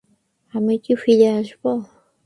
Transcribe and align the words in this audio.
আমি 0.53 0.73
ফিরে 1.01 1.27
আসবো! 1.39 1.71